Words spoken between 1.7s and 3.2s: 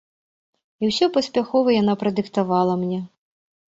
яна прадыктавала мне.